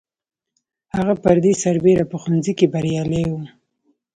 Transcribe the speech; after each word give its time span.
هغه 0.95 1.13
پر 1.23 1.37
دې 1.43 1.53
سربېره 1.63 2.05
په 2.11 2.15
ښوونځي 2.21 2.53
کې 2.59 2.71
بریالی 2.73 3.23
و 3.29 3.33